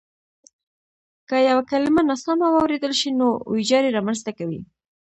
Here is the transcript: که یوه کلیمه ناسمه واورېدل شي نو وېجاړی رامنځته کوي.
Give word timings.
که 1.27 1.35
یوه 1.49 1.63
کلیمه 1.71 2.01
ناسمه 2.09 2.47
واورېدل 2.51 2.93
شي 2.99 3.09
نو 3.19 3.27
وېجاړی 3.53 3.95
رامنځته 3.97 4.31
کوي. 4.37 4.61